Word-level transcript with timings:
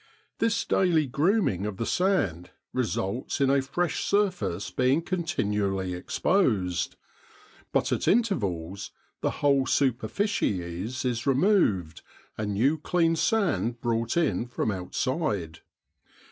This 0.39 0.65
daily 0.65 1.05
grooming 1.05 1.67
of 1.67 1.77
the 1.77 1.85
sand 1.85 2.49
results 2.73 3.39
in 3.39 3.51
a 3.51 3.61
fresh 3.61 4.03
surface 4.03 4.71
being 4.71 5.03
continually 5.03 5.93
exposed; 5.93 6.95
but 7.71 7.91
at 7.91 8.07
intervals 8.07 8.89
the 9.21 9.29
whole 9.45 9.67
superficies 9.67 11.05
is 11.05 11.27
removed, 11.27 12.01
and 12.35 12.55
new 12.55 12.79
clean 12.79 13.15
sand 13.15 13.79
brought 13.79 14.17
in 14.17 14.47
from 14.47 14.71
outside. 14.71 15.59